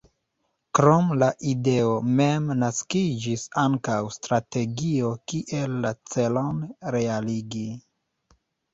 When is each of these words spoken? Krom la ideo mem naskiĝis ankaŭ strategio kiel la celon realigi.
Krom 0.77 1.11
la 1.23 1.27
ideo 1.51 1.91
mem 2.21 2.47
naskiĝis 2.63 3.45
ankaŭ 3.67 3.99
strategio 4.19 5.15
kiel 5.33 5.79
la 5.87 5.95
celon 6.17 6.69
realigi. 7.01 7.67